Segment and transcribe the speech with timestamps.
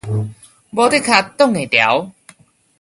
[0.03, 0.07] 無的確
[1.37, 2.09] 擋會牢